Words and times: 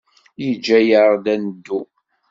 Yeǧǧa-aɣ 0.43 1.05
ad 1.15 1.25
neddu. 1.43 1.81